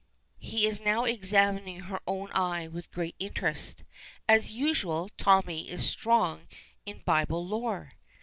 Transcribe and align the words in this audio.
'"He 0.39 0.65
is 0.65 0.81
now 0.81 1.03
examining 1.05 1.81
her 1.81 1.99
own 2.07 2.31
eye 2.33 2.67
with 2.67 2.89
great 2.91 3.15
interest. 3.19 3.83
As 4.27 4.49
usual, 4.49 5.11
Tommy 5.15 5.69
is 5.69 5.87
strong 5.87 6.47
in 6.87 7.03
Bible 7.05 7.45
lore. 7.47 7.91